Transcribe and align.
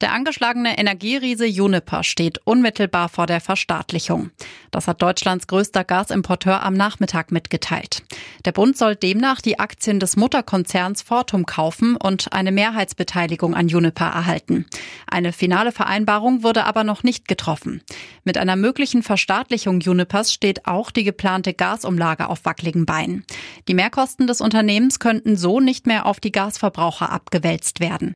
Der 0.00 0.12
angeschlagene 0.12 0.78
Energieriese 0.78 1.44
Juniper 1.44 2.02
steht 2.04 2.40
unmittelbar 2.44 3.10
vor 3.10 3.26
der 3.26 3.40
Verstaatlichung. 3.40 4.30
Das 4.70 4.88
hat 4.88 5.02
Deutschlands 5.02 5.46
größter 5.46 5.84
Gasimporteur 5.84 6.62
am 6.62 6.72
Nachmittag 6.72 7.32
mitgeteilt. 7.32 8.02
Der 8.46 8.52
Bund 8.52 8.78
soll 8.78 8.96
demnach 8.96 9.42
die 9.42 9.58
Aktien 9.58 10.00
des 10.00 10.16
Mutterkonzerns 10.16 11.02
Fortum 11.02 11.44
kaufen 11.44 11.96
und 11.96 12.32
eine 12.32 12.50
Mehrheitsbeteiligung 12.50 13.54
an 13.54 13.68
Juniper 13.68 14.06
erhalten. 14.06 14.64
Eine 15.06 15.34
finale 15.34 15.70
Vereinbarung 15.70 16.42
wurde 16.42 16.64
aber 16.64 16.82
noch 16.82 17.02
nicht 17.02 17.28
getroffen. 17.28 17.82
Mit 18.24 18.38
einer 18.38 18.56
möglichen 18.56 19.02
Verstaatlichung 19.02 19.80
Junipers 19.80 20.32
steht 20.32 20.66
auch 20.66 20.90
die 20.90 21.04
geplante 21.04 21.52
Gasumlage 21.52 22.28
auf 22.28 22.46
wackeligen 22.46 22.86
Beinen. 22.86 23.24
Die 23.68 23.74
Mehrkosten 23.74 24.26
des 24.26 24.40
Unternehmens 24.40 24.98
könnten 24.98 25.36
so 25.36 25.60
nicht 25.60 25.86
mehr 25.86 26.06
auf 26.06 26.20
die 26.20 26.32
Gasverbraucher 26.32 27.12
abgewälzt 27.12 27.80
werden. 27.80 28.14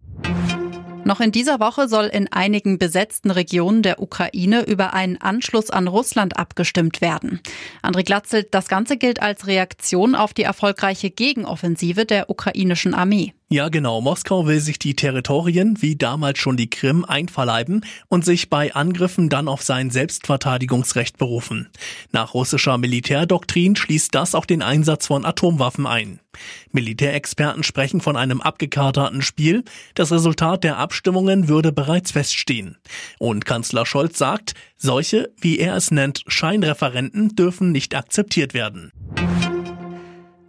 Noch 1.04 1.20
in 1.20 1.32
dieser 1.32 1.60
Woche 1.60 1.86
soll 1.86 2.06
in 2.06 2.32
einigen 2.32 2.78
besetzten 2.78 3.30
Regionen 3.30 3.82
der 3.82 4.00
Ukraine 4.00 4.64
über 4.64 4.94
einen 4.94 5.20
Anschluss 5.20 5.70
an 5.70 5.86
Russland 5.86 6.38
abgestimmt 6.38 7.02
werden. 7.02 7.40
André 7.82 8.04
Glatzel, 8.04 8.46
das 8.50 8.68
Ganze 8.68 8.96
gilt 8.96 9.20
als 9.20 9.46
Reaktion 9.46 10.14
auf 10.14 10.32
die 10.32 10.44
erfolgreiche 10.44 11.10
Gegenoffensive 11.10 12.06
der 12.06 12.30
ukrainischen 12.30 12.94
Armee. 12.94 13.34
Ja, 13.50 13.68
genau. 13.68 14.00
Moskau 14.00 14.46
will 14.46 14.58
sich 14.58 14.78
die 14.78 14.96
Territorien, 14.96 15.80
wie 15.82 15.96
damals 15.96 16.38
schon 16.38 16.56
die 16.56 16.70
Krim, 16.70 17.04
einverleiben 17.04 17.84
und 18.08 18.24
sich 18.24 18.48
bei 18.48 18.74
Angriffen 18.74 19.28
dann 19.28 19.48
auf 19.48 19.62
sein 19.62 19.90
Selbstverteidigungsrecht 19.90 21.18
berufen. 21.18 21.68
Nach 22.10 22.32
russischer 22.32 22.78
Militärdoktrin 22.78 23.76
schließt 23.76 24.14
das 24.14 24.34
auch 24.34 24.46
den 24.46 24.62
Einsatz 24.62 25.06
von 25.06 25.24
Atomwaffen 25.26 25.86
ein. 25.86 26.20
Militärexperten 26.72 27.62
sprechen 27.62 28.00
von 28.00 28.16
einem 28.16 28.40
abgekaterten 28.40 29.22
Spiel. 29.22 29.62
Das 29.94 30.10
Resultat 30.10 30.64
der 30.64 30.78
Abstimmungen 30.78 31.46
würde 31.46 31.70
bereits 31.70 32.12
feststehen. 32.12 32.78
Und 33.18 33.44
Kanzler 33.44 33.86
Scholz 33.86 34.18
sagt, 34.18 34.54
solche, 34.76 35.32
wie 35.40 35.58
er 35.58 35.76
es 35.76 35.90
nennt, 35.90 36.24
Scheinreferenten 36.26 37.36
dürfen 37.36 37.72
nicht 37.72 37.94
akzeptiert 37.94 38.54
werden. 38.54 38.90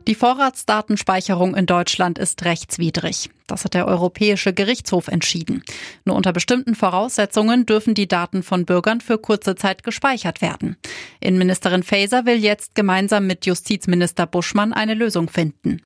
Die 0.08 0.14
Vorratsdatenspeicherung 0.14 1.56
in 1.56 1.66
Deutschland 1.66 2.20
ist 2.20 2.45
rechtswidrig. 2.45 3.31
Das 3.48 3.66
hat 3.66 3.73
der 3.73 3.88
Europäische 3.88 4.53
Gerichtshof 4.53 5.08
entschieden. 5.08 5.64
Nur 6.03 6.16
unter 6.16 6.31
bestimmten 6.31 6.75
Voraussetzungen 6.75 7.66
dürfen 7.66 7.95
die 7.95 8.08
Daten 8.08 8.44
von 8.44 8.66
Bürgern 8.66 9.02
für 9.02 9.17
kurze 9.17 9.56
Zeit 9.56 9.84
gespeichert 9.84 10.42
werden. 10.42 10.78
Innenministerin 11.20 11.81
Faeser 11.81 12.28
will 12.28 12.38
jetzt 12.38 12.75
gemeinsam 12.75 13.25
mit 13.25 13.47
Justizminister 13.47 14.28
Buschmann 14.28 14.73
eine 14.73 14.94
Lösung 14.94 15.28
finden. 15.28 15.81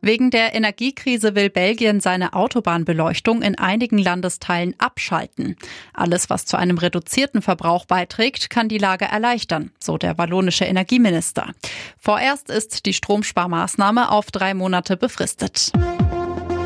Wegen 0.00 0.30
der 0.30 0.54
Energiekrise 0.54 1.34
will 1.34 1.50
Belgien 1.50 2.00
seine 2.00 2.32
Autobahnbeleuchtung 2.34 3.42
in 3.42 3.58
einigen 3.58 3.98
Landesteilen 3.98 4.74
abschalten. 4.78 5.56
Alles, 5.92 6.30
was 6.30 6.44
zu 6.44 6.56
einem 6.56 6.78
reduzierten 6.78 7.42
Verbrauch 7.42 7.84
beiträgt, 7.84 8.48
kann 8.50 8.68
die 8.68 8.78
Lage 8.78 9.06
erleichtern, 9.06 9.72
so 9.80 9.98
der 9.98 10.16
wallonische 10.16 10.64
Energieminister. 10.64 11.52
Vorerst 11.98 12.48
ist 12.48 12.86
die 12.86 12.92
Stromsparmaßnahme 12.92 14.10
auf 14.10 14.30
drei 14.30 14.54
Monate 14.54 14.96
befristet. 14.96 15.72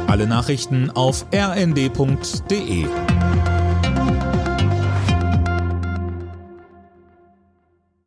Alle 0.06 0.26
Nachrichten 0.26 0.90
auf 0.90 1.24
rnd.de 1.34 2.86